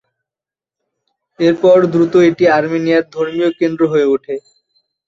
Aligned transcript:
এরপর 1.39 1.77
দ্রুত 1.93 2.13
এটি 2.29 2.43
আর্মেনিয়ার 2.57 3.03
ধর্মীয় 3.13 3.49
কেন্দ্র 3.59 3.81
হয়ে 3.91 4.07
ওঠে। 4.13 4.35